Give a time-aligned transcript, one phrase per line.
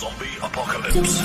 [0.00, 1.20] Zombie Apocalypse.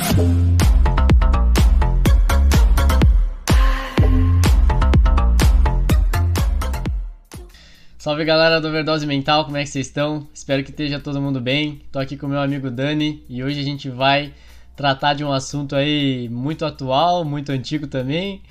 [7.97, 10.27] Salve galera do Overdose Mental, como é que vocês estão?
[10.33, 11.83] Espero que esteja todo mundo bem.
[11.89, 14.33] Tô aqui com meu amigo Dani e hoje a gente vai
[14.75, 18.41] tratar de um assunto aí muito atual, muito antigo também,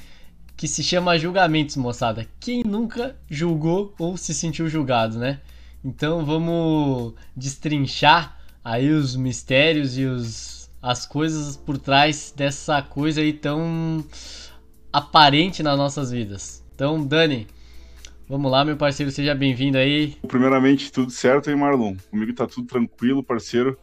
[0.57, 2.27] que se chama julgamentos, moçada.
[2.41, 5.41] Quem nunca julgou ou se sentiu julgado, né?
[5.85, 8.34] Então vamos destrinchar
[8.65, 14.03] aí os mistérios e os, as coisas por trás dessa coisa aí tão
[14.91, 16.65] aparente nas nossas vidas.
[16.75, 17.47] Então, Dani,
[18.27, 20.17] vamos lá, meu parceiro, seja bem-vindo aí.
[20.27, 21.95] Primeiramente, tudo certo aí, Marlon?
[22.11, 23.79] Comigo tá tudo tranquilo, parceiro.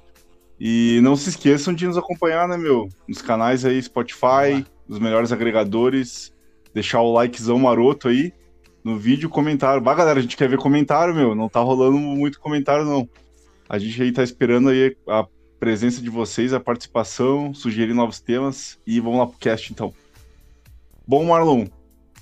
[0.59, 2.89] E não se esqueçam de nos acompanhar, né, meu?
[3.07, 6.33] Nos canais aí, Spotify, nos melhores agregadores.
[6.73, 8.33] Deixar o likezão maroto aí
[8.83, 9.81] no vídeo, comentário.
[9.81, 11.33] Bah, galera, a gente quer ver comentário, meu.
[11.35, 13.09] Não tá rolando muito comentário, não.
[13.71, 15.25] A gente aí tá esperando aí a
[15.57, 18.77] presença de vocês, a participação, sugerir novos temas.
[18.85, 19.93] E vamos lá pro cast, então.
[21.07, 21.67] Bom, Marlon,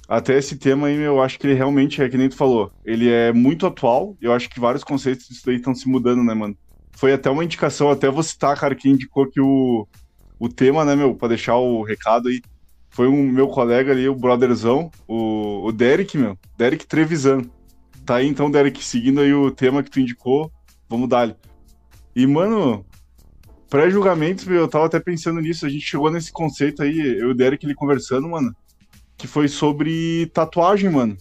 [0.07, 3.09] até esse tema aí, eu acho que ele realmente é, que nem tu falou, ele
[3.09, 4.15] é muito atual.
[4.21, 6.55] Eu acho que vários conceitos disso aí estão se mudando, né, mano?
[6.91, 9.87] Foi até uma indicação, até vou citar, cara, que indicou que o,
[10.37, 12.43] o tema, né, meu, pra deixar o recado aí,
[12.91, 17.41] foi um meu colega ali, o brotherzão, o, o Derek, meu, Derek Trevisan.
[18.05, 20.51] Tá aí então, Derek, seguindo aí o tema que tu indicou,
[20.89, 21.35] vamos dar.
[22.15, 22.85] E, mano,
[23.69, 27.31] pré-julgamentos, meu, eu tava até pensando nisso, a gente chegou nesse conceito aí, eu e
[27.31, 28.53] o Derek ele conversando, mano,
[29.17, 31.15] que foi sobre tatuagem, mano.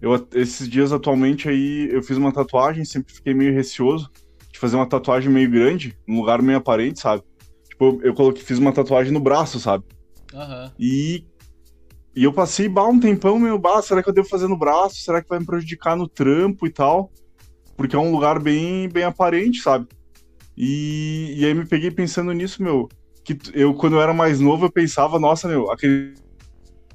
[0.00, 4.10] Eu, esses dias atualmente aí, eu fiz uma tatuagem, sempre fiquei meio receoso
[4.52, 7.22] de fazer uma tatuagem meio grande, num lugar meio aparente, sabe?
[7.68, 9.84] Tipo, eu coloquei, fiz uma tatuagem no braço, sabe?
[10.34, 10.72] Aham.
[10.78, 11.26] E,
[12.14, 14.96] e eu passei bah, um tempão, meu, bah, será que eu devo fazer no braço?
[14.96, 17.10] Será que vai me prejudicar no trampo e tal?
[17.76, 19.86] Porque é um lugar bem, bem aparente, sabe?
[20.56, 22.88] E, e aí me peguei pensando nisso, meu.
[23.24, 26.14] Que eu, quando eu era mais novo, eu pensava, nossa, meu, aquele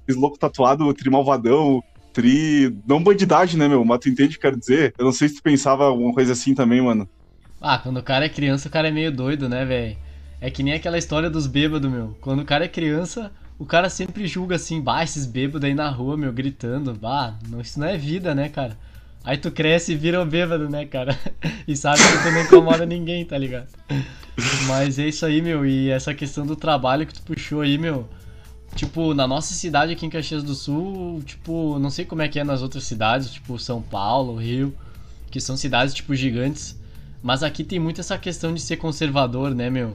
[0.09, 2.75] louco tatuado, tri malvadão, tri.
[2.87, 3.85] Não bandidagem, né, meu?
[3.85, 4.93] Mas tu entende o que quero dizer?
[4.97, 7.07] Eu não sei se tu pensava alguma coisa assim também, mano.
[7.59, 9.95] Ah, quando o cara é criança, o cara é meio doido, né, velho?
[10.39, 12.17] É que nem aquela história dos bêbados, meu.
[12.19, 15.87] Quando o cara é criança, o cara sempre julga assim, bah, esses bêbados aí na
[15.87, 16.95] rua, meu, gritando.
[16.95, 18.75] Bah, não, isso não é vida, né, cara?
[19.23, 21.17] Aí tu cresce e vira um bêbado, né, cara?
[21.67, 23.67] E sabe que tu não incomoda ninguém, tá ligado?
[24.67, 25.65] Mas é isso aí, meu.
[25.65, 28.09] E essa questão do trabalho que tu puxou aí, meu.
[28.75, 32.39] Tipo, na nossa cidade aqui em Caxias do Sul, tipo, não sei como é que
[32.39, 34.73] é nas outras cidades, tipo São Paulo, Rio,
[35.29, 36.77] que são cidades, tipo, gigantes.
[37.21, 39.93] Mas aqui tem muito essa questão de ser conservador, né, meu?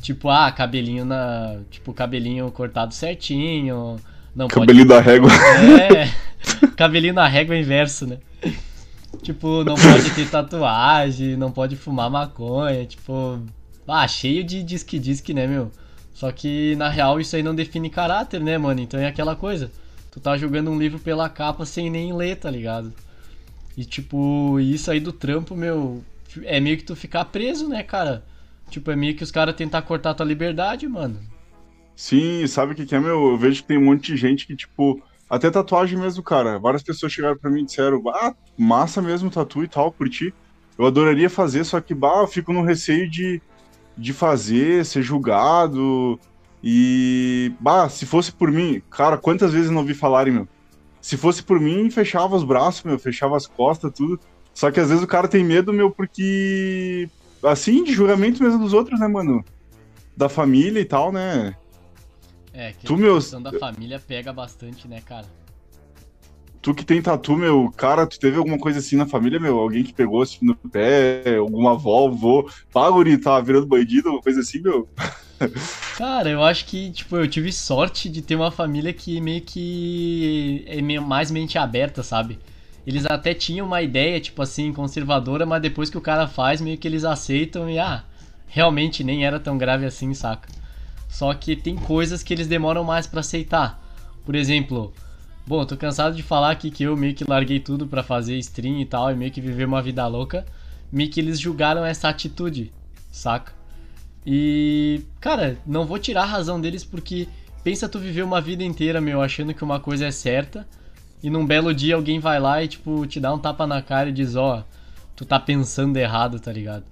[0.00, 1.60] Tipo, ah, cabelinho na.
[1.70, 3.96] Tipo, cabelinho cortado certinho.
[4.34, 5.30] Não Cabelinho da régua.
[5.32, 6.12] É.
[6.76, 8.18] cabelinho na régua inverso, né?
[9.22, 13.40] Tipo, não pode ter tatuagem, não pode fumar maconha, tipo.
[13.86, 15.70] Ah, cheio de disque-disque, né, meu?
[16.12, 18.80] Só que na real isso aí não define caráter, né, mano?
[18.80, 19.70] Então é aquela coisa.
[20.10, 22.92] Tu tá jogando um livro pela capa sem nem ler, tá ligado?
[23.76, 26.04] E tipo, isso aí do trampo, meu,
[26.44, 28.24] é meio que tu ficar preso, né, cara?
[28.70, 31.18] Tipo, é meio que os caras tentar cortar tua liberdade, mano.
[31.96, 33.32] Sim, sabe o que, que é, meu?
[33.32, 36.58] Eu vejo que tem um monte de gente que, tipo, até tatuagem mesmo, cara.
[36.58, 40.34] Várias pessoas chegaram pra mim e disseram, ah, massa mesmo tatu e tal, curti.
[40.78, 43.40] Eu adoraria fazer, só que, bah, eu fico no receio de,
[43.96, 46.18] de fazer, ser julgado.
[46.62, 50.48] E, bah, se fosse por mim, cara, quantas vezes eu não ouvi falarem, meu?
[51.00, 54.18] Se fosse por mim, fechava os braços, meu, fechava as costas, tudo.
[54.54, 57.08] Só que às vezes o cara tem medo, meu, porque.
[57.42, 59.44] Assim, de julgamento mesmo dos outros, né, mano?
[60.16, 61.54] Da família e tal, né?
[62.54, 65.26] É, que Tu, a meu, da família pega bastante, né, cara?
[66.62, 69.58] Tu que tem tatu, meu, cara, tu teve alguma coisa assim na família, meu?
[69.58, 74.22] Alguém que pegou assim no pé, alguma avó, avô, pá, guri, tava virando bandido, alguma
[74.22, 74.88] coisa assim, meu?
[75.96, 80.64] Cara, eu acho que, tipo, eu tive sorte de ter uma família que meio que
[80.66, 82.38] é mais mente aberta, sabe?
[82.86, 86.78] Eles até tinham uma ideia, tipo assim, conservadora, mas depois que o cara faz, meio
[86.78, 88.04] que eles aceitam e, ah,
[88.46, 90.48] realmente nem era tão grave assim, saca?
[91.14, 93.80] Só que tem coisas que eles demoram mais pra aceitar.
[94.26, 94.92] Por exemplo,
[95.46, 98.80] bom, tô cansado de falar aqui que eu meio que larguei tudo pra fazer stream
[98.80, 100.44] e tal, e meio que viver uma vida louca.
[100.90, 102.72] Meio que eles julgaram essa atitude,
[103.12, 103.52] saca?
[104.26, 107.28] E, cara, não vou tirar a razão deles porque
[107.62, 110.66] pensa tu viver uma vida inteira, meu, achando que uma coisa é certa
[111.22, 114.08] e num belo dia alguém vai lá e, tipo, te dá um tapa na cara
[114.08, 114.64] e diz: Ó,
[115.14, 116.82] tu tá pensando errado, tá ligado?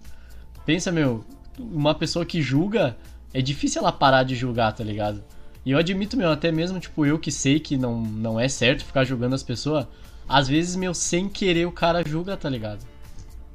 [0.64, 1.24] Pensa, meu,
[1.58, 2.96] uma pessoa que julga,
[3.32, 5.22] é difícil ela parar de julgar, tá ligado?
[5.64, 8.84] E eu admito, meu, até mesmo, tipo, eu que sei que não, não é certo
[8.84, 9.86] ficar julgando as pessoas,
[10.28, 12.80] às vezes, meu, sem querer o cara julga, tá ligado?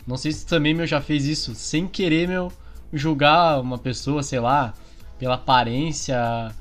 [0.06, 1.53] Não sei se também, meu, já fez isso.
[1.53, 2.51] Sem querer, meu,
[2.94, 4.74] julgar uma pessoa, sei lá,
[5.19, 6.51] pela aparência,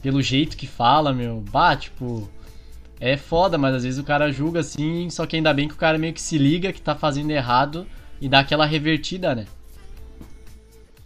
[0.00, 1.42] pelo jeito que fala, meu.
[1.50, 2.30] Bah, tipo.
[3.00, 5.76] É foda, mas às vezes o cara julga assim, só que ainda bem que o
[5.76, 7.86] cara meio que se liga que tá fazendo errado
[8.20, 9.46] e dá aquela revertida, né?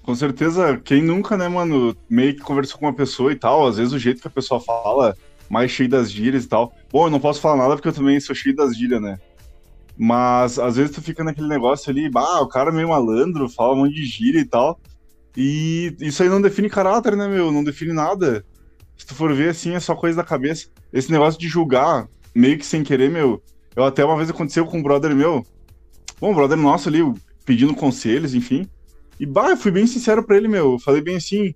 [0.08, 3.76] Com certeza, quem nunca, né, mano, meio que conversou com uma pessoa e tal, às
[3.76, 5.14] vezes o jeito que a pessoa fala,
[5.50, 6.72] mais cheio das gírias e tal.
[6.90, 9.18] Bom, eu não posso falar nada porque eu também sou cheio das gírias, né?
[9.98, 13.74] Mas às vezes tu fica naquele negócio ali, bah, o cara é meio malandro, fala
[13.74, 14.80] um monte de gíria e tal.
[15.36, 17.52] E isso aí não define caráter, né, meu?
[17.52, 18.42] Não define nada.
[18.96, 20.68] Se tu for ver assim, é só coisa da cabeça.
[20.90, 23.42] Esse negócio de julgar, meio que sem querer, meu.
[23.76, 25.44] Eu até uma vez aconteceu com um brother meu.
[26.18, 27.00] Bom, um brother nosso ali,
[27.44, 28.66] pedindo conselhos, enfim.
[29.18, 30.72] E bah, fui bem sincero pra ele, meu.
[30.72, 31.54] Eu falei bem assim,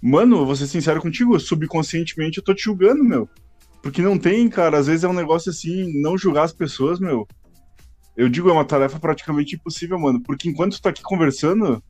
[0.00, 3.28] mano, vou ser sincero contigo, subconscientemente eu tô te julgando, meu.
[3.82, 7.26] Porque não tem, cara, às vezes é um negócio assim, não julgar as pessoas, meu
[8.16, 10.22] eu digo, é uma tarefa praticamente impossível, mano.
[10.22, 11.82] Porque enquanto tu tá aqui conversando,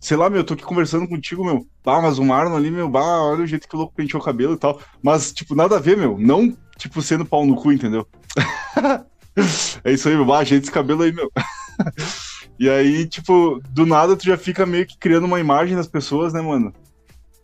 [0.00, 1.66] sei lá, meu, eu tô aqui conversando contigo, meu.
[1.84, 4.24] Bah, mas o Marlon ali, meu, bah, olha o jeito que o louco penteou o
[4.24, 4.80] cabelo e tal.
[5.02, 6.18] Mas, tipo, nada a ver, meu.
[6.18, 8.06] Não, tipo, sendo pau no cu, entendeu?
[9.84, 10.24] é isso aí, meu.
[10.24, 11.30] Bah, ajeita esse cabelo aí, meu.
[12.58, 16.32] e aí, tipo, do nada tu já fica meio que criando uma imagem das pessoas,
[16.32, 16.72] né, mano?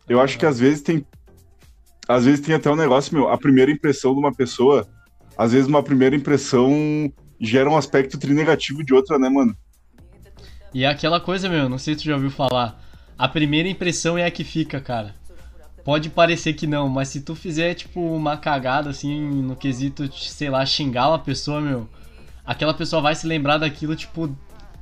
[0.08, 1.06] Eu acho que às vezes tem.
[2.08, 3.28] Às vezes tem até um negócio, meu.
[3.28, 4.86] A primeira impressão de uma pessoa.
[5.36, 9.56] Às vezes uma primeira impressão gera um aspecto trinegativo de outra, né, mano?
[10.72, 12.82] E é aquela coisa, meu, não sei se tu já ouviu falar.
[13.16, 15.14] A primeira impressão é a que fica, cara.
[15.84, 20.50] Pode parecer que não, mas se tu fizer, tipo, uma cagada, assim, no quesito, sei
[20.50, 21.88] lá, xingar uma pessoa, meu,
[22.44, 24.34] aquela pessoa vai se lembrar daquilo, tipo,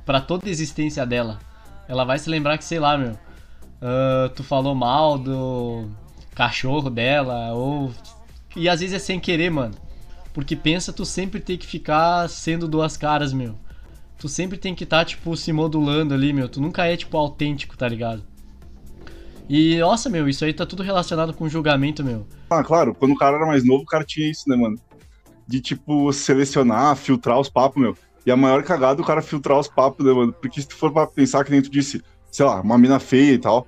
[0.05, 1.39] para toda a existência dela.
[1.87, 5.89] Ela vai se lembrar que, sei lá, meu, uh, tu falou mal do
[6.33, 7.91] cachorro dela, ou.
[8.55, 9.75] E às vezes é sem querer, mano.
[10.33, 13.55] Porque pensa, tu sempre tem que ficar sendo duas caras, meu.
[14.17, 16.47] Tu sempre tem que estar, tá, tipo, se modulando ali, meu.
[16.47, 18.23] Tu nunca é, tipo, autêntico, tá ligado?
[19.49, 22.25] E, nossa, meu, isso aí tá tudo relacionado com julgamento, meu.
[22.49, 24.79] Ah, claro, quando o cara era mais novo, o cara tinha isso, né, mano?
[25.45, 27.97] De, tipo, selecionar, filtrar os papos, meu.
[28.25, 30.33] E a maior cagada é o cara filtrar os papos, né, mano?
[30.33, 33.33] Porque se tu for pra pensar que nem tu disse, sei lá, uma mina feia
[33.33, 33.67] e tal,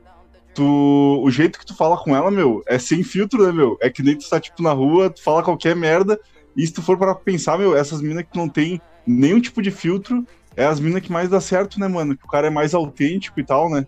[0.54, 1.22] tu.
[1.24, 3.78] O jeito que tu fala com ela, meu, é sem filtro, né, meu?
[3.82, 6.20] É que nem tu tá, tipo, na rua, tu fala qualquer merda
[6.56, 9.70] e se tu for para pensar, meu, essas minas que não tem nenhum tipo de
[9.70, 10.26] filtro,
[10.56, 12.16] é as minas que mais dá certo, né, mano?
[12.18, 13.86] Que o cara é mais autêntico e tal, né?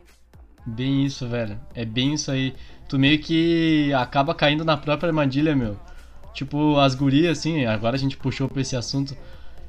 [0.65, 1.57] Bem isso, velho.
[1.73, 2.53] É bem isso aí.
[2.89, 5.77] Tu meio que acaba caindo na própria armadilha, meu.
[6.33, 9.15] Tipo, as gurias, assim, agora a gente puxou pra esse assunto.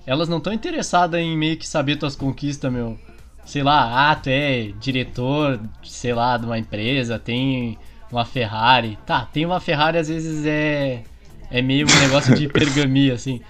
[0.09, 2.99] Elas não estão interessadas em meio que saber tuas conquistas, meu.
[3.45, 7.77] Sei lá, ah, tu é diretor, sei lá, de uma empresa, tem
[8.11, 8.99] uma Ferrari.
[9.05, 11.03] Tá, tem uma Ferrari às vezes é
[11.51, 13.43] é meio um negócio de pergamia, assim.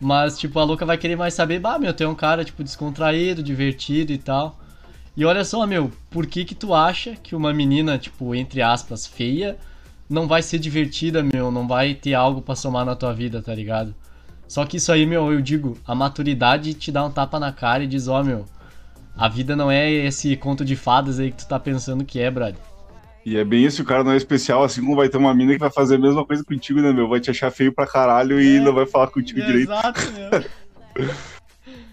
[0.00, 2.64] Mas, tipo, a louca vai querer mais saber, bah, meu, tu é um cara, tipo,
[2.64, 4.58] descontraído, divertido e tal.
[5.16, 9.06] E olha só, meu, por que que tu acha que uma menina, tipo, entre aspas,
[9.06, 9.56] feia,
[10.08, 13.54] não vai ser divertida, meu, não vai ter algo pra somar na tua vida, tá
[13.54, 13.94] ligado?
[14.50, 17.84] Só que isso aí, meu, eu digo, a maturidade te dá um tapa na cara
[17.84, 18.44] e diz, ó, oh, meu,
[19.16, 22.28] a vida não é esse conto de fadas aí que tu tá pensando que é,
[22.28, 22.60] brother.
[23.24, 25.52] E é bem isso, o cara não é especial, assim como vai ter uma mina
[25.52, 27.08] que vai fazer a mesma coisa contigo, né, meu?
[27.08, 29.70] Vai te achar feio pra caralho é, e não vai falar contigo é direito.
[29.70, 31.08] Exato, meu.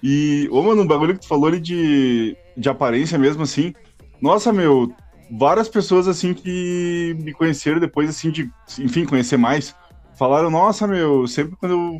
[0.01, 3.71] e, ô, mano, um bagulho que tu falou ali de, de aparência mesmo, assim.
[4.19, 4.91] Nossa, meu,
[5.29, 8.49] várias pessoas, assim, que me conheceram depois, assim, de,
[8.79, 9.75] enfim, conhecer mais,
[10.17, 11.99] falaram, nossa, meu, sempre quando eu,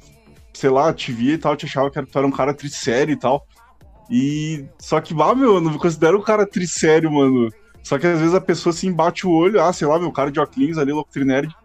[0.58, 3.16] sei lá, te via e tal, te achava que tu era um cara trissério e
[3.16, 3.46] tal.
[4.10, 7.52] E, só que, bah, meu, eu não me considero um cara trissério, mano.
[7.84, 10.32] Só que às vezes a pessoa se embate o olho, ah, sei lá, meu cara
[10.32, 11.56] de óculos ali, louco trinerd.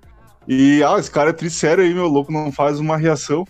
[0.46, 3.46] E, ah, esse cara é tri sério aí, meu louco, não faz uma reação.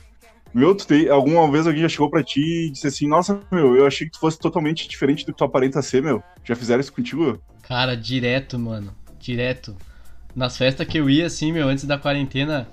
[0.54, 3.74] Meu, tu tem, alguma vez alguém já chegou pra ti e disse assim, nossa, meu,
[3.74, 6.22] eu achei que tu fosse totalmente diferente do que tu aparenta ser, meu.
[6.44, 7.42] Já fizeram isso contigo?
[7.62, 8.94] Cara, direto, mano.
[9.18, 9.74] Direto.
[10.36, 12.68] Nas festas que eu ia, assim, meu, antes da quarentena,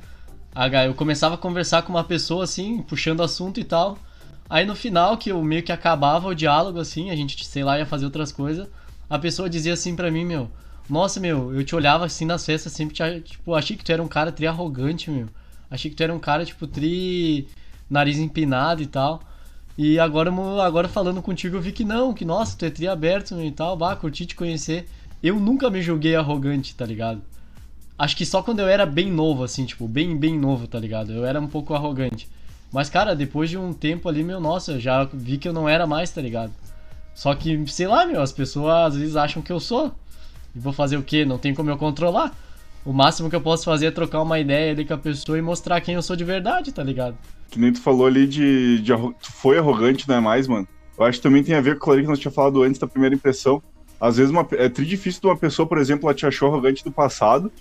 [0.86, 3.98] eu começava a conversar com uma pessoa, assim, puxando assunto e tal.
[4.50, 7.78] Aí no final, que eu meio que acabava o diálogo, assim, a gente, sei lá,
[7.78, 8.68] ia fazer outras coisas
[9.10, 10.50] a pessoa dizia assim para mim, meu,
[10.88, 14.04] nossa, meu, eu te olhava assim nas festas, sempre te, tipo, achei que tu era
[14.04, 15.28] um cara tri arrogante, meu.
[15.70, 17.48] Achei que tu era um cara, tipo, tri
[17.90, 19.22] nariz empinado e tal.
[19.78, 20.32] E agora,
[20.64, 23.76] agora falando contigo, eu vi que não, que nossa, tu é tri aberto e tal,
[23.76, 24.88] bah, curti te conhecer.
[25.24, 27.22] Eu nunca me julguei arrogante, tá ligado?
[28.00, 31.12] Acho que só quando eu era bem novo, assim, tipo, bem, bem novo, tá ligado?
[31.12, 32.30] Eu era um pouco arrogante.
[32.72, 35.86] Mas, cara, depois de um tempo ali, meu, nossa, já vi que eu não era
[35.86, 36.54] mais, tá ligado?
[37.14, 39.92] Só que, sei lá, meu, as pessoas às vezes acham que eu sou.
[40.56, 41.26] E vou fazer o quê?
[41.26, 42.34] Não tem como eu controlar.
[42.86, 45.42] O máximo que eu posso fazer é trocar uma ideia ali com a pessoa e
[45.42, 47.18] mostrar quem eu sou de verdade, tá ligado?
[47.52, 48.80] Que nem tu falou ali de.
[48.80, 50.66] de tu foi arrogante, não é mais, mano?
[50.98, 52.88] Eu acho que também tem a ver com aquilo que nós tinha falado antes da
[52.88, 53.62] primeira impressão.
[54.00, 56.84] Às vezes uma, é tri difícil de uma pessoa, por exemplo, ela te achou arrogante
[56.84, 57.52] do passado,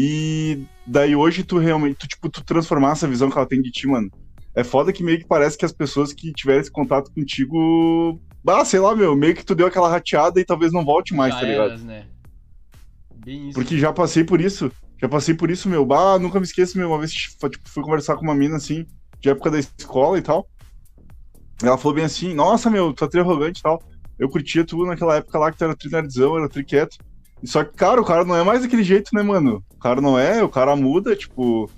[0.00, 3.68] e daí hoje tu realmente, tu, tipo, tu transformar essa visão que ela tem de
[3.72, 4.08] ti, mano.
[4.54, 8.20] É foda que meio que parece que as pessoas que tiveram esse contato contigo.
[8.46, 11.34] Ah, sei lá, meu, meio que tu deu aquela rateada e talvez não volte mais,
[11.34, 11.70] já tá ligado?
[11.70, 12.06] Eras, né?
[13.24, 13.58] Bem isso.
[13.58, 14.70] Porque já passei por isso.
[15.02, 15.84] Já passei por isso, meu.
[15.84, 16.90] Bah, nunca me esqueço, meu.
[16.90, 18.86] Uma vez tipo, fui conversar com uma mina assim,
[19.18, 20.46] de época da escola e tal.
[21.60, 23.82] Ela falou bem assim: Nossa, meu, tu tá tri arrogante e tal.
[24.16, 26.98] Eu curtia tu naquela época lá que tu era trinardzão, era triqueto.
[27.44, 29.62] Só que, cara, o cara não é mais daquele jeito, né, mano?
[29.74, 31.70] O cara não é, o cara muda, tipo.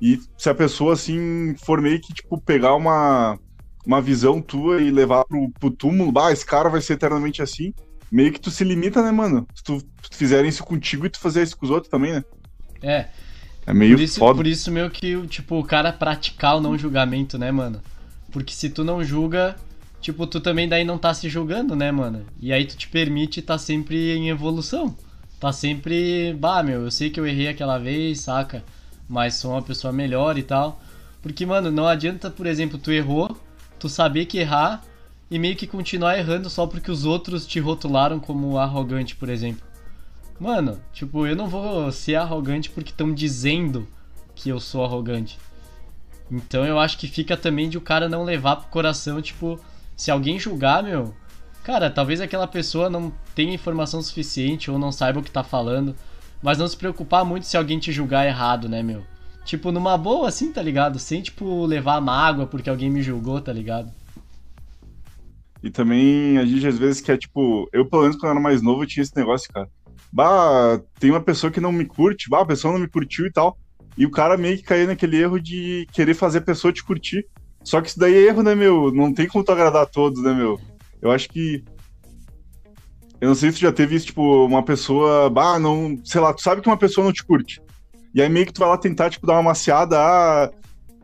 [0.00, 3.38] E se a pessoa, assim, for meio que, tipo, pegar uma,
[3.86, 7.72] uma visão tua e levar pro, pro túmulo, bah, esse cara vai ser eternamente assim,
[8.10, 9.46] meio que tu se limita, né, mano?
[9.54, 12.24] Se tu, tu fizerem isso contigo e tu fazer isso com os outros também, né?
[12.82, 13.08] É.
[13.64, 14.36] É meio por isso, foda.
[14.36, 17.80] Por isso, meu, que, tipo, o cara praticar o não julgamento, né, mano?
[18.32, 19.56] Porque se tu não julga,
[20.02, 22.26] tipo, tu também daí não tá se julgando, né, mano?
[22.40, 24.94] E aí tu te permite tá sempre em evolução.
[25.40, 28.62] Tá sempre, bah, meu, eu sei que eu errei aquela vez, saca?
[29.08, 30.80] Mas sou uma pessoa melhor e tal.
[31.22, 33.36] Porque, mano, não adianta, por exemplo, tu errou,
[33.78, 34.82] tu saber que errar
[35.30, 39.64] e meio que continuar errando só porque os outros te rotularam como arrogante, por exemplo.
[40.38, 43.86] Mano, tipo, eu não vou ser arrogante porque estão dizendo
[44.34, 45.38] que eu sou arrogante.
[46.30, 49.60] Então eu acho que fica também de o cara não levar pro coração, tipo,
[49.96, 51.14] se alguém julgar, meu,
[51.62, 55.94] cara, talvez aquela pessoa não tenha informação suficiente ou não saiba o que tá falando,
[56.42, 59.04] mas não se preocupar muito se alguém te julgar errado, né, meu?
[59.44, 60.98] Tipo, numa boa assim, tá ligado?
[60.98, 63.90] Sem, tipo, levar mágoa porque alguém me julgou, tá ligado?
[65.62, 68.62] E também a gente às vezes quer, tipo, eu pelo menos quando eu era mais
[68.62, 69.68] novo tinha esse negócio, cara
[70.12, 73.32] bah, tem uma pessoa que não me curte, bah, a pessoa não me curtiu e
[73.32, 73.56] tal.
[73.96, 77.26] E o cara meio que caiu naquele erro de querer fazer a pessoa te curtir.
[77.64, 78.92] Só que isso daí é erro, né, meu?
[78.92, 80.60] Não tem como tu agradar a todos, né, meu?
[81.00, 81.64] Eu acho que.
[83.20, 85.30] Eu não sei se tu já teve isso, tipo, uma pessoa.
[85.30, 85.98] Bah, não.
[86.04, 87.60] Sei lá, tu sabe que uma pessoa não te curte.
[88.14, 90.50] E aí meio que tu vai lá tentar, tipo, dar uma maciada, ah,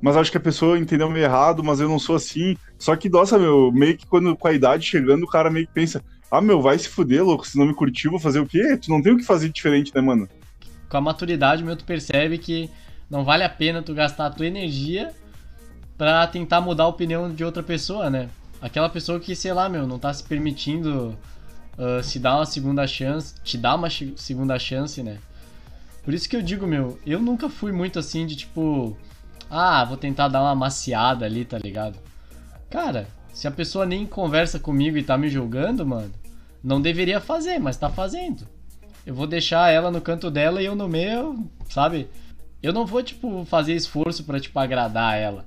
[0.00, 2.56] mas acho que a pessoa entendeu meio errado, mas eu não sou assim.
[2.78, 5.72] Só que, nossa, meu, meio que quando com a idade chegando, o cara meio que
[5.72, 7.46] pensa, ah, meu, vai se fuder, louco.
[7.46, 8.76] Se não me curtiu, vou fazer o quê?
[8.76, 10.28] Tu não tem o que fazer diferente, né, mano?
[10.88, 12.70] Com a maturidade, meu, tu percebe que
[13.10, 15.12] não vale a pena tu gastar a tua energia
[15.98, 18.30] para tentar mudar a opinião de outra pessoa, né?
[18.62, 21.18] Aquela pessoa que, sei lá, meu, não tá se permitindo
[21.76, 25.18] uh, se dar uma segunda chance, te dar uma segunda chance, né?
[26.04, 28.96] Por isso que eu digo, meu, eu nunca fui muito assim de tipo,
[29.50, 31.98] ah, vou tentar dar uma maciada ali, tá ligado?
[32.70, 36.12] Cara, se a pessoa nem conversa comigo e tá me julgando, mano,
[36.62, 38.46] não deveria fazer, mas tá fazendo.
[39.04, 42.08] Eu vou deixar ela no canto dela e eu no meu, sabe?
[42.62, 45.44] Eu não vou, tipo, fazer esforço para tipo, agradar ela.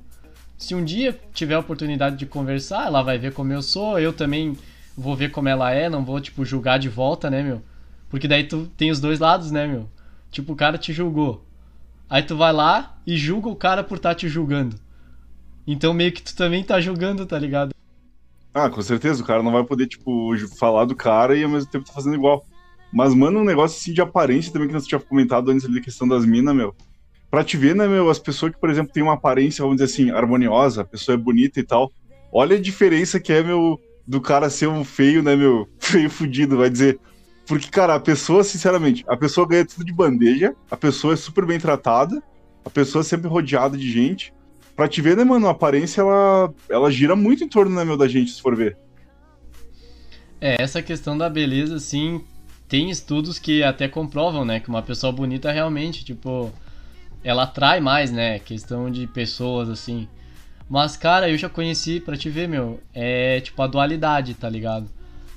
[0.61, 4.13] Se um dia tiver a oportunidade de conversar, ela vai ver como eu sou, eu
[4.13, 4.55] também
[4.95, 7.63] vou ver como ela é, não vou, tipo, julgar de volta, né, meu?
[8.07, 9.89] Porque daí tu tem os dois lados, né, meu?
[10.29, 11.43] Tipo, o cara te julgou.
[12.07, 14.75] Aí tu vai lá e julga o cara por estar tá te julgando.
[15.65, 17.73] Então meio que tu também tá julgando, tá ligado?
[18.53, 21.71] Ah, com certeza, o cara não vai poder, tipo, falar do cara e ao mesmo
[21.71, 22.45] tempo tá fazendo igual.
[22.93, 25.83] Mas, mano, um negócio assim de aparência também que você tinha comentado antes ali, a
[25.83, 26.75] questão das minas, meu.
[27.31, 29.85] Pra te ver, né, meu, as pessoas que, por exemplo, têm uma aparência, vamos dizer
[29.85, 31.89] assim, harmoniosa, a pessoa é bonita e tal.
[32.29, 36.57] Olha a diferença que é, meu, do cara ser um feio, né, meu, feio fudido,
[36.57, 36.99] vai dizer.
[37.47, 41.45] Porque, cara, a pessoa, sinceramente, a pessoa ganha tudo de bandeja, a pessoa é super
[41.45, 42.21] bem tratada,
[42.65, 44.33] a pessoa é sempre rodeada de gente.
[44.75, 47.95] Pra te ver, né, mano, a aparência, ela, ela gira muito em torno, né, meu,
[47.95, 48.77] da gente, se for ver.
[50.41, 52.25] É, essa questão da beleza, assim,
[52.67, 56.51] tem estudos que até comprovam, né, que uma pessoa bonita realmente, tipo,
[57.23, 60.07] ela atrai mais, né, questão de pessoas, assim.
[60.69, 64.89] Mas, cara, eu já conheci, pra te ver, meu, é tipo a dualidade, tá ligado?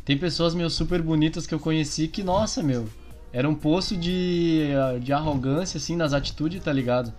[0.05, 2.89] Tem pessoas, meu, super bonitas que eu conheci que, nossa, meu,
[3.33, 4.69] era um poço de,
[5.01, 7.13] de arrogância, assim, nas atitudes, tá ligado?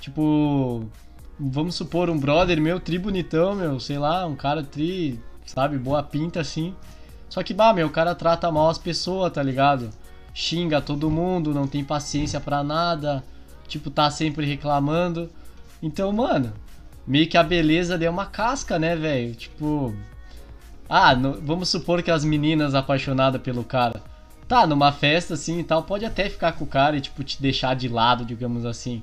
[0.00, 0.84] Tipo,
[1.38, 6.02] vamos supor, um brother meu, tri bonitão, meu, sei lá, um cara tri, sabe, boa
[6.02, 6.74] pinta assim.
[7.28, 9.90] Só que, bah, meu, o cara trata mal as pessoas, tá ligado?
[10.32, 13.22] Xinga todo mundo, não tem paciência para nada,
[13.72, 15.30] tipo, tá sempre reclamando.
[15.82, 16.52] Então, mano,
[17.06, 19.34] meio que a beleza deu uma casca, né, velho?
[19.34, 19.94] Tipo.
[20.88, 24.02] Ah, no, vamos supor que as meninas apaixonadas pelo cara.
[24.46, 27.40] Tá, numa festa assim e tal, pode até ficar com o cara e, tipo, te
[27.40, 29.02] deixar de lado, digamos assim.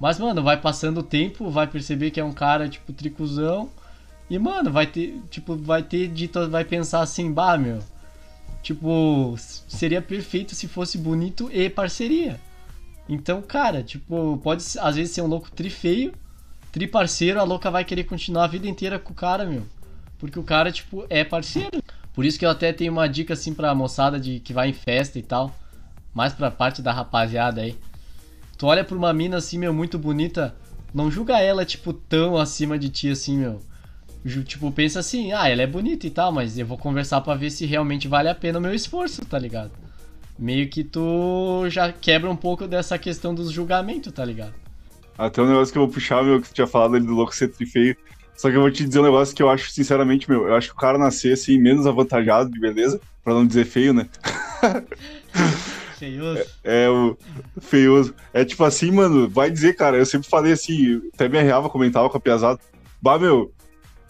[0.00, 3.68] Mas, mano, vai passando o tempo, vai perceber que é um cara, tipo, tricuzão.
[4.30, 7.80] E, mano, vai ter, tipo, vai ter dito, vai pensar assim, bah, meu.
[8.62, 12.40] Tipo, seria perfeito se fosse bonito e parceria.
[13.08, 16.12] Então, cara, tipo, pode às vezes ser um louco tri feio,
[16.72, 19.62] tri parceiro, a louca vai querer continuar a vida inteira com o cara, meu.
[20.18, 21.82] Porque o cara, tipo, é parceiro.
[22.12, 24.72] Por isso que eu até tenho uma dica assim pra moçada de que vai em
[24.72, 25.54] festa e tal.
[26.14, 27.78] Mais pra parte da rapaziada aí.
[28.56, 30.56] Tu olha pra uma mina assim, meu, muito bonita.
[30.94, 33.60] Não julga ela, tipo, tão acima de ti assim, meu.
[34.44, 37.50] Tipo, pensa assim, ah, ela é bonita e tal, mas eu vou conversar para ver
[37.50, 39.70] se realmente vale a pena o meu esforço, tá ligado?
[40.38, 44.54] Meio que tu já quebra um pouco dessa questão dos julgamentos, tá ligado?
[45.16, 47.34] Até um negócio que eu vou puxar, meu, que tu tinha falado ali do louco
[47.34, 47.96] ser feio.
[48.36, 50.68] Só que eu vou te dizer um negócio que eu acho, sinceramente, meu, eu acho
[50.68, 54.06] que o cara nascer assim, menos avantajado de beleza, pra não dizer feio, né?
[55.96, 56.42] Feioso.
[56.62, 57.16] É, é, o
[57.58, 58.14] feioso.
[58.34, 62.10] É tipo assim, mano, vai dizer, cara, eu sempre falei assim, até me arreava, comentava
[62.10, 62.60] com a piazada.
[63.00, 63.50] Bah, meu,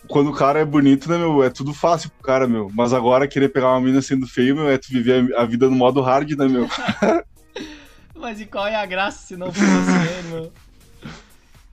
[0.08, 2.70] quando o cara é bonito, né, meu, é tudo fácil pro cara, meu.
[2.74, 5.76] Mas agora querer pegar uma mina sendo feio, meu, é tu viver a vida no
[5.76, 6.68] modo hard, né, meu?
[8.14, 10.52] Mas e qual é a graça se não for assim, meu?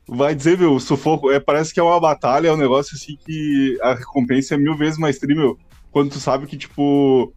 [0.07, 3.77] vai dizer, meu, sufoco, é, parece que é uma batalha, é um negócio assim que
[3.81, 5.57] a recompensa é mil vezes mais tri, meu.
[5.91, 7.33] Quando tu sabe que, tipo,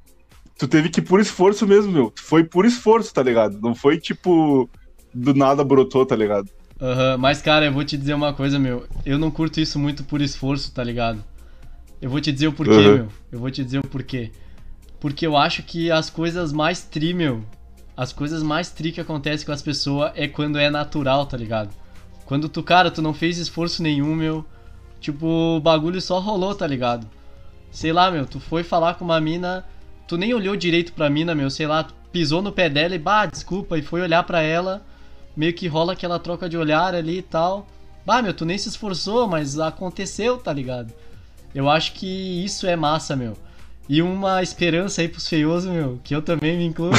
[0.59, 2.11] tu teve que ir por esforço mesmo, meu.
[2.11, 3.61] Tu foi por esforço, tá ligado?
[3.61, 4.69] Não foi, tipo,
[5.15, 6.51] do nada brotou, tá ligado?
[6.81, 8.87] Uhum, mas, cara, eu vou te dizer uma coisa, meu.
[9.05, 11.25] Eu não curto isso muito por esforço, tá ligado?
[12.01, 12.95] Eu vou te dizer o porquê, uhum.
[12.95, 13.09] meu.
[13.33, 14.31] Eu vou te dizer o porquê.
[15.01, 17.43] Porque eu acho que as coisas mais tri, meu.
[17.97, 21.71] As coisas mais tri que acontecem com as pessoas é quando é natural, tá ligado?
[22.27, 24.45] Quando tu, cara, tu não fez esforço nenhum, meu.
[25.01, 27.07] Tipo, o bagulho só rolou, tá ligado?
[27.71, 29.65] Sei lá, meu, tu foi falar com uma mina,
[30.07, 33.27] tu nem olhou direito pra mina, meu, sei lá, pisou no pé dela e, bah,
[33.27, 34.85] desculpa, e foi olhar pra ela,
[35.37, 37.67] meio que rola aquela troca de olhar ali e tal.
[38.05, 40.93] Bah, meu, tu nem se esforçou, mas aconteceu, tá ligado?
[41.55, 43.37] Eu acho que isso é massa, meu.
[43.89, 46.91] E uma esperança aí pros feiosos, meu, que eu também me incluo,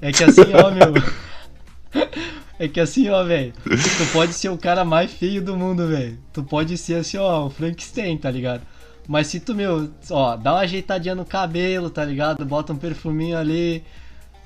[0.00, 0.92] é que assim, ó, meu.
[2.56, 6.16] É que assim, ó, velho, tu pode ser o cara mais feio do mundo, velho.
[6.32, 8.62] Tu pode ser assim, ó, o Frankenstein, tá ligado?
[9.08, 12.46] Mas se tu, meu, ó, dá uma ajeitadinha no cabelo, tá ligado?
[12.46, 13.82] Bota um perfuminho ali.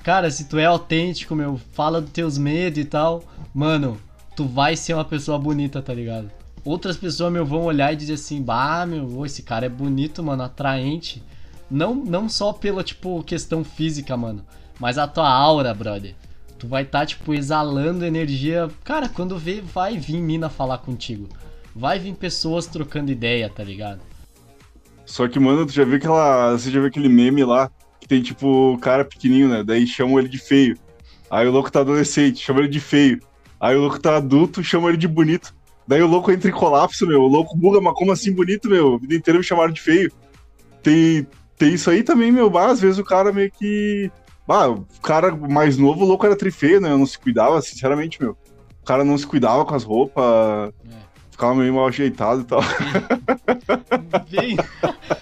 [0.09, 3.23] Cara, se tu é autêntico, meu, fala dos teus medos e tal,
[3.53, 3.95] mano,
[4.35, 6.31] tu vai ser uma pessoa bonita, tá ligado?
[6.65, 10.41] Outras pessoas, meu, vão olhar e dizer assim, bah, meu, esse cara é bonito, mano,
[10.41, 11.21] atraente.
[11.69, 14.43] Não, não só pela, tipo, questão física, mano,
[14.79, 16.15] mas a tua aura, brother.
[16.57, 18.67] Tu vai estar, tá, tipo, exalando energia.
[18.83, 21.29] Cara, quando vê, vai vir mina falar contigo.
[21.75, 24.01] Vai vir pessoas trocando ideia, tá ligado?
[25.05, 26.53] Só que, mano, tu já viu aquela.
[26.53, 27.69] Você já viu aquele meme lá
[28.09, 29.63] tem, tipo, o cara pequenininho, né?
[29.63, 30.75] Daí chamam ele de feio.
[31.29, 33.19] Aí o louco tá adolescente, chama ele de feio.
[33.59, 35.55] Aí o louco tá adulto, chama ele de bonito.
[35.87, 37.21] Daí o louco entra em colapso, meu.
[37.21, 38.95] O louco buga, mas como assim bonito, meu?
[38.95, 40.11] A vida inteira me chamaram de feio.
[40.81, 42.49] Tem, tem isso aí também, meu.
[42.49, 44.11] Mas às vezes o cara meio que
[44.47, 46.89] ah, o cara mais novo, o louco era trifeio, né?
[46.89, 48.35] Não se cuidava, sinceramente, meu.
[48.81, 51.08] O cara não se cuidava com as roupas, é.
[51.39, 52.59] Ficava meio mal ajeitado e tal.
[54.29, 54.55] Bem,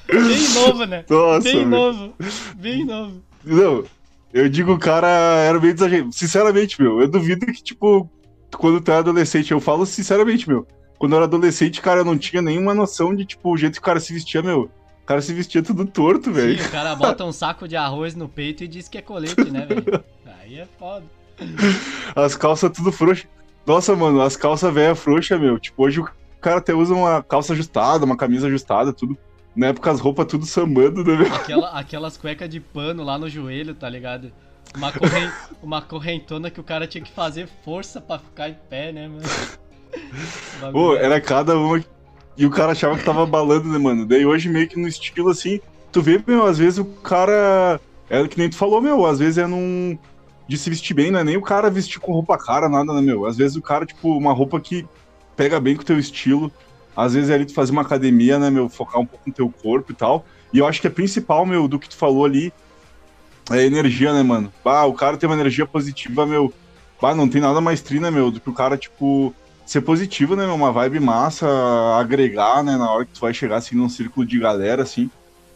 [0.07, 1.05] bem novo, né?
[1.09, 1.79] Nossa, bem meu.
[1.79, 2.13] novo,
[2.55, 3.21] bem novo.
[3.45, 3.83] Não,
[4.33, 6.11] eu digo, o cara era meio desajeitado.
[6.11, 8.09] Sinceramente, meu, eu duvido que, tipo,
[8.57, 10.67] quando tu é adolescente, eu falo sinceramente, meu.
[10.97, 13.79] Quando eu era adolescente, cara, eu não tinha nenhuma noção de, tipo, o jeito que
[13.79, 14.69] o cara se vestia, meu
[15.05, 16.61] cara se vestia tudo torto, velho.
[16.61, 19.49] Sim, o cara bota um saco de arroz no peito e diz que é colete,
[19.49, 20.03] né, velho?
[20.41, 21.05] Aí é foda.
[22.13, 23.25] As calças tudo frouxas.
[23.67, 25.59] Nossa, mano, as calças velha frouxa, meu.
[25.59, 29.17] Tipo, hoje o cara até usa uma calça ajustada, uma camisa ajustada, tudo.
[29.53, 31.33] Na época as roupas tudo sambando, né, meu?
[31.35, 34.31] Aquela, aquelas cuecas de pano lá no joelho, tá ligado?
[34.75, 35.31] Uma, corren...
[35.61, 39.23] uma correntona que o cara tinha que fazer força pra ficar em pé, né, mano?
[40.71, 41.83] Pô, era cada uma
[42.37, 44.05] e o cara achava que tava balando, né, mano?
[44.05, 45.59] Daí hoje, meio que no estilo assim,
[45.91, 47.81] tu vê, meu, às vezes o cara.
[48.09, 49.97] É que nem tu falou, meu, às vezes é num.
[50.47, 53.01] De se vestir bem, não é nem o cara vestir com roupa cara, nada, né,
[53.01, 53.25] meu?
[53.25, 54.85] Às vezes o cara, tipo, uma roupa que
[55.35, 56.51] pega bem com o teu estilo.
[56.95, 58.69] Às vezes é ali tu fazer uma academia, né, meu?
[58.69, 60.25] Focar um pouco no teu corpo e tal.
[60.53, 62.51] E eu acho que é principal, meu, do que tu falou ali,
[63.51, 64.51] é energia, né, mano?
[64.63, 66.53] Bah, o cara tem uma energia positiva, meu.
[67.01, 69.33] Bah, não tem nada mais trina, meu, do que o cara, tipo,
[69.65, 70.45] ser positivo, né?
[70.47, 71.47] Uma vibe massa,
[71.99, 72.77] agregar, né?
[72.77, 75.09] Na hora que tu vai chegar assim num círculo de galera, assim.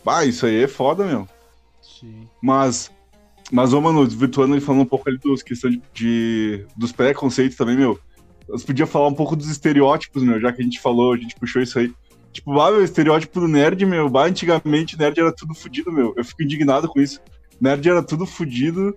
[0.03, 1.27] Bah, isso aí é foda, meu.
[1.81, 2.27] Sim.
[2.41, 2.91] Mas,
[3.51, 7.57] mas, ô, mano, virtuando ele falando um pouco ali dos questões de, de dos preconceitos
[7.57, 7.99] também, meu.
[8.47, 11.35] Nós podia falar um pouco dos estereótipos, meu, já que a gente falou, a gente
[11.35, 11.93] puxou isso aí.
[12.31, 16.13] Tipo, bah, meu, estereótipo do nerd, meu, bah, antigamente nerd era tudo fudido, meu.
[16.15, 17.19] Eu fico indignado com isso.
[17.59, 18.95] Nerd era tudo fudido.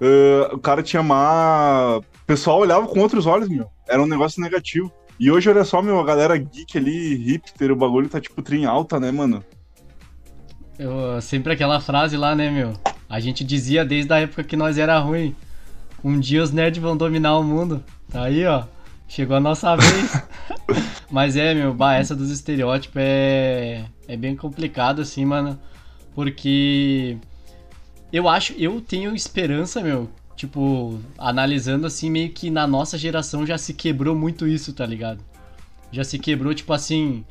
[0.00, 1.96] Uh, o cara tinha má.
[1.98, 4.92] O pessoal olhava com outros olhos, meu era um negócio negativo.
[5.18, 8.66] E hoje, olha só, meu, a galera geek ali, hipster, o bagulho tá tipo trim
[8.66, 9.42] alta, né, mano?
[10.78, 12.74] Eu, sempre aquela frase lá, né, meu?
[13.08, 15.34] A gente dizia desde a época que nós era ruim.
[16.02, 17.82] Um dia os nerds vão dominar o mundo.
[18.10, 18.64] Tá aí, ó.
[19.08, 20.22] Chegou a nossa vez.
[21.10, 25.58] Mas é, meu, bah, essa dos estereótipos é, é bem complicado, assim, mano.
[26.14, 27.16] Porque
[28.12, 33.58] eu acho, eu tenho esperança, meu, tipo, analisando assim, meio que na nossa geração já
[33.58, 35.22] se quebrou muito isso, tá ligado?
[35.92, 37.24] Já se quebrou, tipo assim.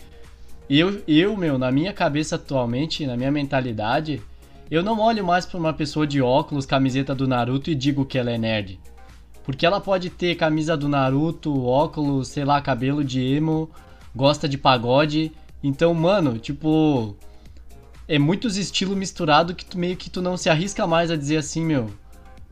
[0.70, 4.22] Eu, eu, meu, na minha cabeça atualmente, na minha mentalidade,
[4.70, 8.18] eu não olho mais pra uma pessoa de óculos, camiseta do Naruto e digo que
[8.18, 8.80] ela é nerd.
[9.44, 13.70] Porque ela pode ter camisa do Naruto, óculos, sei lá, cabelo de emo,
[14.16, 15.32] gosta de pagode.
[15.62, 17.16] Então, mano, tipo.
[18.08, 21.38] É muitos estilos misturados que tu meio que tu não se arrisca mais a dizer
[21.38, 21.92] assim, meu.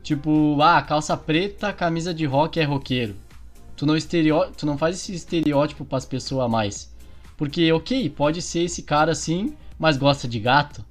[0.02, 3.16] Tipo, ah, calça preta, camisa de rock é roqueiro.
[3.76, 4.46] Tu não, estereó...
[4.56, 6.92] tu não faz esse estereótipo pras pessoas mais.
[7.36, 10.84] Porque, ok, pode ser esse cara assim, mas gosta de gato,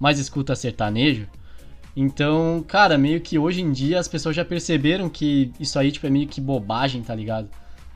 [0.00, 1.28] mas escuta sertanejo.
[1.94, 6.06] Então, cara, meio que hoje em dia as pessoas já perceberam que isso aí, tipo,
[6.06, 7.48] é meio que bobagem, tá ligado?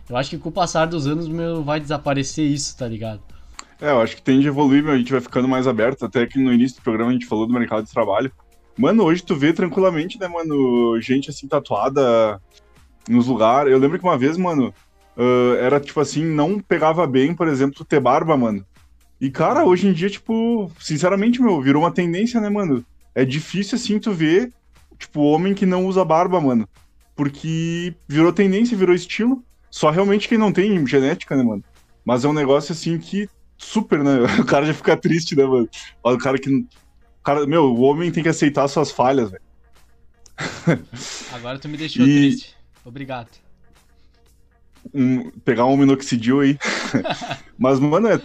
[0.09, 3.23] Eu acho que com o passar dos anos, meu, vai desaparecer isso, tá ligado?
[3.81, 6.05] É, eu acho que tem de evoluir, a gente vai ficando mais aberto.
[6.05, 8.31] Até que no início do programa a gente falou do mercado de trabalho.
[8.77, 12.41] Mano, hoje tu vê tranquilamente, né, mano, gente assim tatuada
[13.09, 13.73] nos lugares.
[13.73, 14.75] Eu lembro que uma vez, mano,
[15.17, 18.65] uh, era tipo assim, não pegava bem, por exemplo, ter barba, mano.
[19.25, 22.85] E, cara, hoje em dia, tipo, sinceramente, meu, virou uma tendência, né, mano?
[23.15, 24.53] É difícil, assim, tu ver,
[24.99, 26.69] tipo, homem que não usa barba, mano.
[27.17, 29.43] Porque virou tendência, virou estilo.
[29.71, 31.65] Só realmente quem não tem genética, né, mano?
[32.05, 34.19] Mas é um negócio, assim, que super, né?
[34.39, 35.71] O cara já fica triste, né, mano?
[36.03, 36.51] O cara que.
[36.51, 36.69] O
[37.25, 39.43] cara, meu, o homem tem que aceitar suas falhas, velho.
[41.33, 42.29] Agora tu me deixou e...
[42.29, 42.55] triste.
[42.85, 43.31] Obrigado.
[44.93, 46.59] Um, pegar um minoxidil aí.
[47.57, 48.21] Mas, mano, é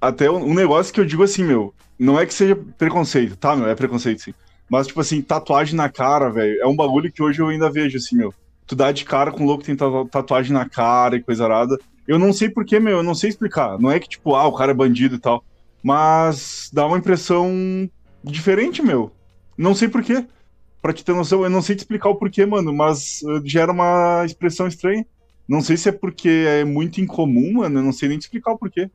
[0.00, 3.68] até um negócio que eu digo assim, meu, não é que seja preconceito, tá, meu?
[3.68, 4.34] É preconceito, sim.
[4.68, 7.96] Mas, tipo assim, tatuagem na cara, velho, é um bagulho que hoje eu ainda vejo,
[7.96, 8.32] assim, meu.
[8.66, 11.78] Tu dá de cara com um louco que tem tatuagem na cara e coisa arada.
[12.06, 13.78] Eu não sei porquê, meu, eu não sei explicar.
[13.78, 15.42] Não é que, tipo, ah, o cara é bandido e tal.
[15.82, 17.50] Mas dá uma impressão
[18.22, 19.10] diferente, meu.
[19.56, 20.24] Não sei porquê.
[20.82, 23.72] Pra te ter noção, eu não sei te explicar o porquê, mano, mas uh, gera
[23.72, 25.04] uma expressão estranha.
[25.48, 28.52] Não sei se é porque é muito incomum, mano, eu não sei nem te explicar
[28.52, 28.88] o porquê.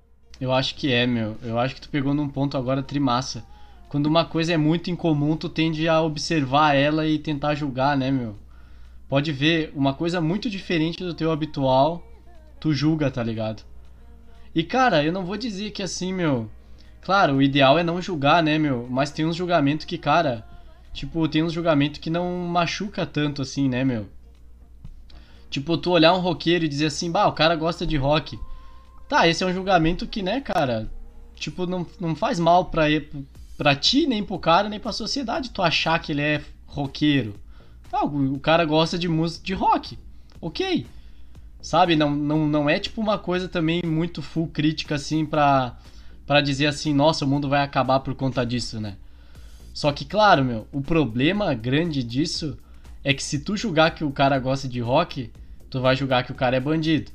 [0.43, 1.37] Eu acho que é, meu.
[1.41, 3.45] Eu acho que tu pegou num ponto agora trimassa.
[3.87, 8.11] Quando uma coisa é muito incomum, tu tende a observar ela e tentar julgar, né,
[8.11, 8.35] meu?
[9.07, 12.05] Pode ver, uma coisa muito diferente do teu habitual,
[12.59, 13.63] tu julga, tá ligado?
[14.53, 16.51] E cara, eu não vou dizer que assim, meu.
[16.99, 18.85] Claro, o ideal é não julgar, né, meu?
[18.91, 20.45] Mas tem uns julgamentos que, cara.
[20.91, 24.07] Tipo, tem uns julgamentos que não machuca tanto assim, né, meu?
[25.49, 28.37] Tipo, tu olhar um roqueiro e dizer assim, bah, o cara gosta de rock.
[29.13, 30.89] Tá, esse é um julgamento que, né, cara,
[31.35, 32.85] tipo, não, não faz mal pra,
[33.55, 37.35] pra ti, nem pro cara, nem pra sociedade tu achar que ele é roqueiro.
[37.91, 39.99] Tá, o, o cara gosta de música de rock.
[40.41, 40.87] Ok.
[41.61, 45.77] Sabe, não, não, não é tipo uma coisa também muito full crítica assim pra,
[46.25, 48.95] pra dizer assim, nossa, o mundo vai acabar por conta disso, né?
[49.75, 52.57] Só que, claro, meu, o problema grande disso
[53.03, 55.31] é que se tu julgar que o cara gosta de rock,
[55.69, 57.11] tu vai julgar que o cara é bandido.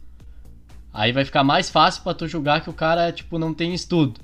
[0.99, 4.19] Aí vai ficar mais fácil para tu julgar que o cara, tipo, não tem estudo.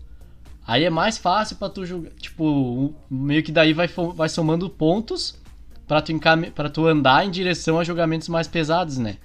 [0.67, 5.41] Aí é mais fácil para tu julgar, tipo, meio que daí vai, vai somando pontos
[5.87, 6.51] para tu, encam...
[6.51, 9.19] Pra tu andar em direção a julgamentos mais pesados, né?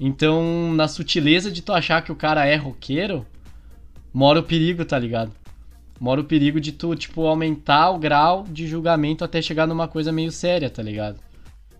[0.00, 3.24] Então, na sutileza de tu achar que o cara é roqueiro,
[4.12, 5.30] mora o perigo, tá ligado?
[6.00, 10.10] Mora o perigo de tu, tipo, aumentar o grau de julgamento até chegar numa coisa
[10.10, 11.20] meio séria, tá ligado?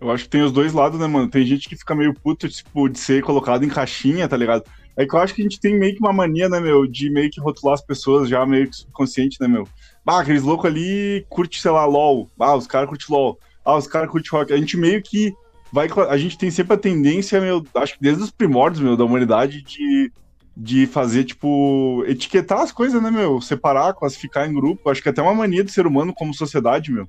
[0.00, 1.28] Eu acho que tem os dois lados, né, mano?
[1.28, 4.62] Tem gente que fica meio puto, tipo, de ser colocado em caixinha, tá ligado?
[4.96, 7.10] É que eu acho que a gente tem meio que uma mania, né, meu, de
[7.10, 9.66] meio que rotular as pessoas já meio que subconsciente, né, meu?
[10.06, 12.28] Ah, aqueles loucos ali curte, sei lá, LOL.
[12.38, 13.38] Ah, os caras curtem LOL.
[13.64, 14.52] Ah, os caras curtem rock.
[14.52, 15.32] A gente meio que
[15.72, 15.88] vai.
[16.08, 19.62] A gente tem sempre a tendência, meu, acho que desde os primórdios, meu, da humanidade,
[19.62, 20.12] de,
[20.56, 23.40] de fazer, tipo, etiquetar as coisas, né, meu?
[23.40, 24.90] Separar, classificar em grupo.
[24.90, 27.08] Acho que até uma mania do ser humano como sociedade, meu.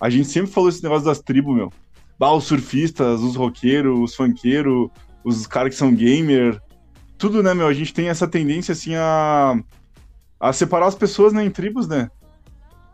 [0.00, 1.72] A gente sempre falou esse negócio das tribos, meu.
[2.20, 4.88] Ah, os surfistas, os roqueiros, os funkeiros,
[5.22, 6.60] os caras que são gamer,
[7.24, 7.66] tudo, né, meu?
[7.66, 9.58] A gente tem essa tendência, assim, a,
[10.38, 12.10] a separar as pessoas, né, em tribos, né?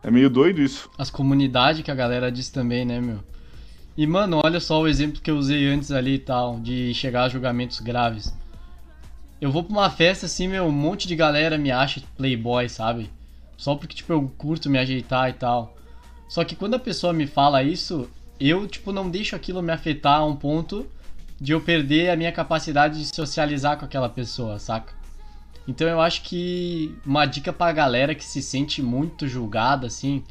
[0.01, 0.89] É meio doido isso.
[0.97, 3.19] As comunidades que a galera diz também, né, meu?
[3.97, 7.23] E, mano, olha só o exemplo que eu usei antes ali e tal, de chegar
[7.23, 8.33] a julgamentos graves.
[9.41, 13.09] Eu vou pra uma festa, assim, meu, um monte de galera me acha playboy, sabe?
[13.57, 15.75] Só porque, tipo, eu curto me ajeitar e tal.
[16.29, 20.19] Só que quando a pessoa me fala isso, eu, tipo, não deixo aquilo me afetar
[20.19, 20.87] a um ponto
[21.41, 24.93] de eu perder a minha capacidade de socializar com aquela pessoa, saca?
[25.67, 30.23] Então eu acho que uma dica pra galera que se sente muito julgada, assim,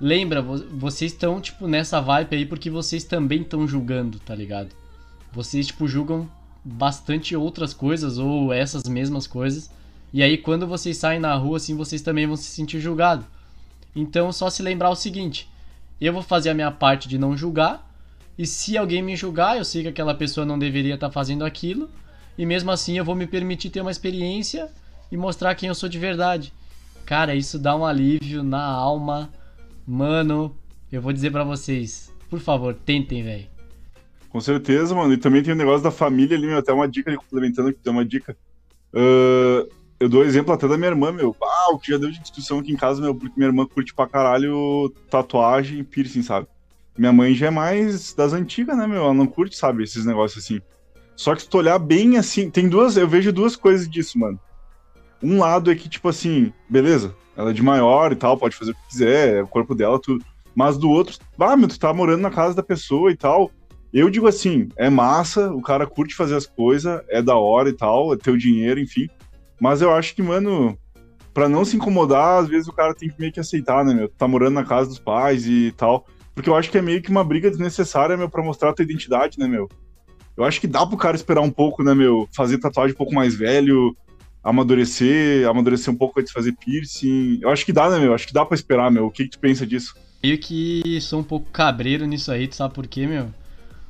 [0.00, 4.70] lembra, vocês estão, tipo, nessa vibe aí porque vocês também estão julgando, tá ligado?
[5.32, 6.28] Vocês, tipo, julgam
[6.64, 9.70] bastante outras coisas ou essas mesmas coisas.
[10.12, 13.26] E aí quando vocês saem na rua, assim, vocês também vão se sentir julgados.
[13.94, 15.48] Então, só se lembrar o seguinte:
[16.00, 17.87] eu vou fazer a minha parte de não julgar,
[18.38, 21.44] e se alguém me julgar, eu sei que aquela pessoa não deveria estar tá fazendo
[21.44, 21.90] aquilo,
[22.38, 24.70] e mesmo assim eu vou me permitir ter uma experiência
[25.10, 26.52] e mostrar quem eu sou de verdade.
[27.04, 29.30] Cara, isso dá um alívio na alma.
[29.86, 30.54] Mano,
[30.92, 33.46] eu vou dizer para vocês, por favor, tentem, velho.
[34.28, 35.12] Com certeza, mano.
[35.14, 36.58] E também tem o negócio da família ali, meu.
[36.58, 38.36] Até uma dica ali, complementando que tem uma dica.
[38.92, 41.34] Uh, eu dou exemplo até da minha irmã, meu.
[41.42, 43.94] Ah, o que já deu de discussão aqui em casa, meu, porque minha irmã curte
[43.94, 46.46] pra caralho tatuagem e piercing, sabe?
[46.98, 49.04] Minha mãe já é mais das antigas, né, meu?
[49.04, 50.60] Ela não curte, sabe, esses negócios assim.
[51.14, 52.96] Só que se tu olhar bem assim, tem duas.
[52.96, 54.38] Eu vejo duas coisas disso, mano.
[55.22, 58.72] Um lado é que, tipo assim, beleza, ela é de maior e tal, pode fazer
[58.72, 60.24] o que quiser, é o corpo dela, tudo.
[60.54, 63.50] Mas do outro, ah, meu, tu tá morando na casa da pessoa e tal.
[63.92, 67.72] Eu digo assim, é massa, o cara curte fazer as coisas, é da hora e
[67.72, 69.08] tal, é teu dinheiro, enfim.
[69.60, 70.76] Mas eu acho que, mano,
[71.32, 74.08] para não se incomodar, às vezes o cara tem que meio que aceitar, né, meu?
[74.08, 76.04] Tá morando na casa dos pais e tal.
[76.38, 78.84] Porque eu acho que é meio que uma briga desnecessária, meu, pra mostrar a tua
[78.84, 79.68] identidade, né, meu?
[80.36, 82.28] Eu acho que dá pro cara esperar um pouco, né, meu?
[82.32, 83.96] Fazer tatuagem um pouco mais velho,
[84.40, 87.40] amadurecer, amadurecer um pouco antes de fazer piercing.
[87.42, 88.14] Eu acho que dá, né, meu?
[88.14, 89.06] Acho que dá pra esperar, meu.
[89.06, 89.96] O que, que tu pensa disso?
[90.22, 93.34] Meio que sou um pouco cabreiro nisso aí, tu sabe por quê, meu?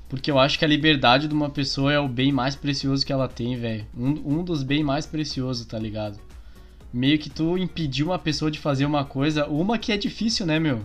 [0.08, 3.12] Porque eu acho que a liberdade de uma pessoa é o bem mais precioso que
[3.12, 3.84] ela tem, velho.
[3.94, 6.18] Um, um dos bem mais preciosos, tá ligado?
[6.90, 10.58] Meio que tu impedir uma pessoa de fazer uma coisa, uma que é difícil, né,
[10.58, 10.82] meu?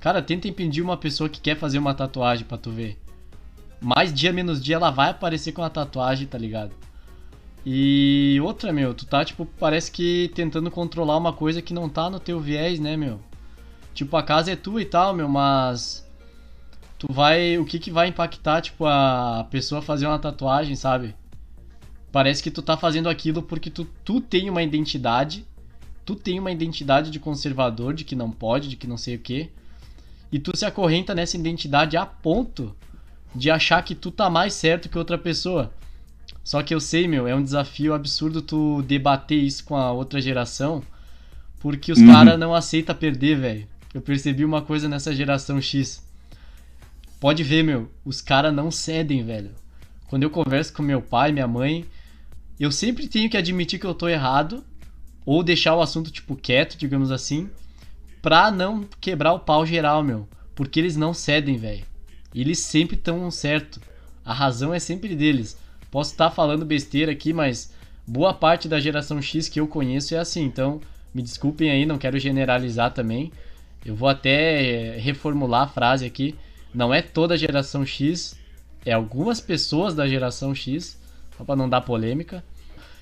[0.00, 2.98] Cara, tenta impedir uma pessoa que quer fazer uma tatuagem pra tu ver.
[3.80, 6.72] Mais dia menos dia ela vai aparecer com a tatuagem, tá ligado?
[7.64, 12.08] E outra, meu, tu tá, tipo, parece que tentando controlar uma coisa que não tá
[12.08, 13.20] no teu viés, né, meu?
[13.92, 16.08] Tipo, a casa é tua e tal, meu, mas
[16.98, 17.58] tu vai.
[17.58, 21.14] O que que vai impactar, tipo, a pessoa fazer uma tatuagem, sabe?
[22.10, 25.46] Parece que tu tá fazendo aquilo porque tu, tu tem uma identidade.
[26.04, 29.20] Tu tem uma identidade de conservador, de que não pode, de que não sei o
[29.20, 29.50] que.
[30.32, 32.74] E tu se acorrenta nessa identidade a ponto
[33.34, 35.72] de achar que tu tá mais certo que outra pessoa.
[36.42, 40.20] Só que eu sei, meu, é um desafio absurdo tu debater isso com a outra
[40.20, 40.82] geração,
[41.58, 42.06] porque os uhum.
[42.06, 43.68] caras não aceitam perder, velho.
[43.92, 46.04] Eu percebi uma coisa nessa geração X.
[47.18, 49.50] Pode ver, meu, os caras não cedem, velho.
[50.08, 51.84] Quando eu converso com meu pai, minha mãe,
[52.58, 54.64] eu sempre tenho que admitir que eu tô errado
[55.26, 57.48] ou deixar o assunto tipo quieto, digamos assim,
[58.22, 61.84] pra não quebrar o pau geral, meu, porque eles não cedem, velho.
[62.34, 63.80] Eles sempre estão certo.
[64.24, 65.58] A razão é sempre deles.
[65.90, 67.72] Posso estar tá falando besteira aqui, mas
[68.06, 70.80] boa parte da geração X que eu conheço é assim, então
[71.12, 73.32] me desculpem aí, não quero generalizar também.
[73.84, 76.36] Eu vou até reformular a frase aqui
[76.72, 78.36] não é toda a geração X,
[78.84, 80.98] é algumas pessoas da geração X,
[81.36, 82.44] só pra não dar polêmica.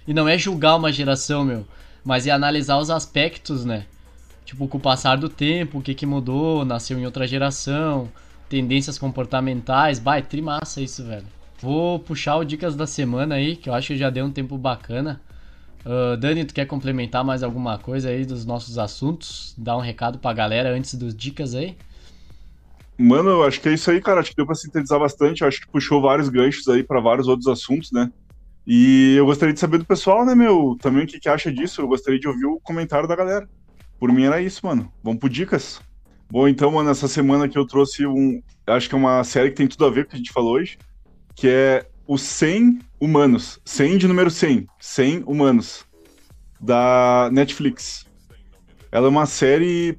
[0.07, 1.66] E não é julgar uma geração, meu,
[2.02, 3.85] mas é analisar os aspectos, né?
[4.48, 8.08] Tipo, com o passar do tempo, o que que mudou, nasceu em outra geração,
[8.48, 9.98] tendências comportamentais.
[9.98, 11.26] Vai, trimassa isso, velho.
[11.61, 14.56] Vou puxar o Dicas da Semana aí, que eu acho que já deu um tempo
[14.56, 15.20] bacana.
[15.84, 19.52] Uh, Dani, tu quer complementar mais alguma coisa aí dos nossos assuntos?
[19.58, 21.76] Dar um recado pra galera antes dos dicas aí?
[22.96, 24.20] Mano, eu acho que é isso aí, cara.
[24.20, 25.42] Acho que deu pra sintetizar bastante.
[25.42, 28.11] Eu acho que puxou vários ganchos aí para vários outros assuntos, né?
[28.66, 30.74] E eu gostaria de saber do pessoal, né, meu?
[30.80, 31.82] Também o que, que acha disso.
[31.82, 33.46] Eu gostaria de ouvir o comentário da galera.
[33.98, 34.92] Por mim era isso, mano.
[35.02, 35.80] Vamos pro dicas.
[36.30, 38.42] Bom, então, mano, essa semana que eu trouxe um.
[38.66, 40.32] Acho que é uma série que tem tudo a ver com o que a gente
[40.32, 40.78] falou hoje.
[41.34, 43.61] Que é os 100 Humanos.
[43.64, 44.66] 100 de número 100.
[44.78, 45.84] 100 Humanos.
[46.61, 48.06] Da Netflix.
[48.90, 49.98] Ela é uma série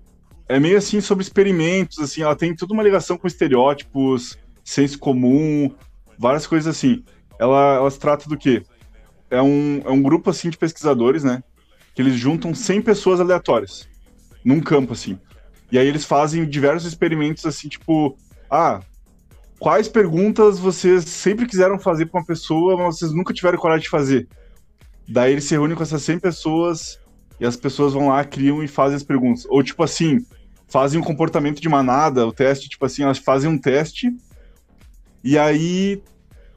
[0.50, 4.36] é meio assim sobre experimentos, assim, ela tem toda uma ligação com estereótipos,
[4.66, 5.72] senso comum,
[6.18, 7.04] várias coisas assim.
[7.40, 8.64] Ela, ela se trata do quê?
[9.30, 11.44] É um, é um grupo assim de pesquisadores, né?
[12.00, 13.86] Que eles juntam 100 pessoas aleatórias
[14.42, 15.20] num campo assim.
[15.70, 18.18] E aí eles fazem diversos experimentos assim, tipo,
[18.50, 18.80] ah,
[19.60, 23.90] quais perguntas vocês sempre quiseram fazer para uma pessoa, mas vocês nunca tiveram coragem de
[23.90, 24.30] fazer?
[25.10, 26.98] Daí eles se reúnem com essas 100 pessoas
[27.38, 29.46] e as pessoas vão lá, criam e fazem as perguntas.
[29.50, 30.26] Ou tipo assim,
[30.70, 34.08] fazem um comportamento de manada, o teste, tipo assim, elas fazem um teste
[35.22, 36.02] e aí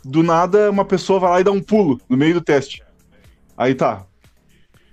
[0.05, 2.81] do nada uma pessoa vai lá e dá um pulo no meio do teste.
[3.57, 4.07] Aí tá.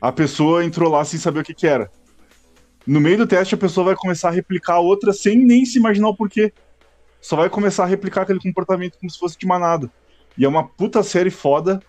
[0.01, 1.91] A pessoa entrou lá sem saber o que, que era.
[2.87, 5.77] No meio do teste a pessoa vai começar a replicar a outra sem nem se
[5.77, 6.53] imaginar o porquê.
[7.21, 9.91] Só vai começar a replicar aquele comportamento como se fosse de manada.
[10.37, 11.81] E é uma puta série foda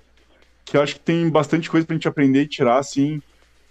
[0.64, 3.22] que eu acho que tem bastante coisa pra gente aprender e tirar, assim,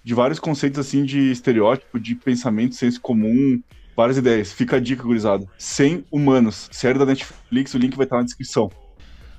[0.03, 3.61] de vários conceitos assim de estereótipo, de pensamento, senso comum,
[3.95, 4.51] várias ideias.
[4.51, 5.45] Fica a dica, gurizada.
[5.57, 8.71] 100 Humanos, série da Netflix, o link vai estar na descrição.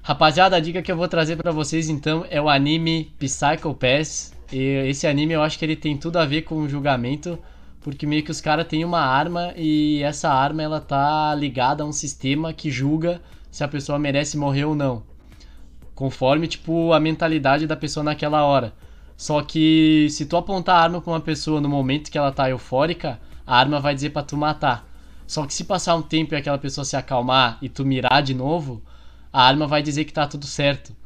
[0.03, 4.33] Rapaziada, a dica que eu vou trazer para vocês então é o anime Psycho Pass.
[4.53, 7.39] E esse anime eu acho que ele tem tudo a ver com o julgamento,
[7.81, 11.87] porque meio que os caras têm uma arma e essa arma ela tá ligada a
[11.87, 15.03] um sistema que julga se a pessoa merece morrer ou não.
[15.95, 18.73] Conforme, tipo, a mentalidade da pessoa naquela hora.
[19.17, 22.49] Só que se tu apontar a arma pra uma pessoa no momento que ela tá
[22.49, 24.89] eufórica, a arma vai dizer para tu matar.
[25.27, 28.35] Só que se passar um tempo e aquela pessoa se acalmar e tu mirar de
[28.35, 28.83] novo,
[29.33, 30.97] a arma vai dizer que tá tudo certo.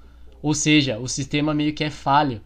[0.40, 2.40] Ou seja, o sistema meio que é falho.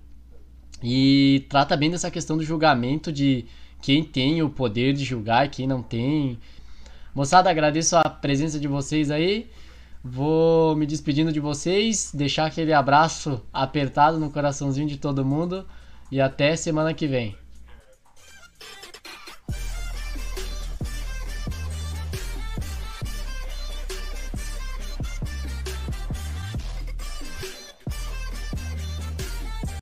[0.83, 3.45] E trata bem dessa questão do julgamento de
[3.83, 6.39] quem tem o poder de julgar e quem não tem.
[7.15, 9.51] Moçada, agradeço a presença de vocês aí.
[10.03, 15.67] Vou me despedindo de vocês, deixar aquele abraço apertado no coraçãozinho de todo mundo
[16.11, 17.37] e até semana que vem.